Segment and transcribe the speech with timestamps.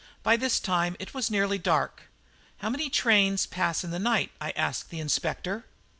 [0.23, 2.09] By this time it was nearly dark.
[2.57, 5.63] "How many trains pass in the night?" I asked of the Inspector.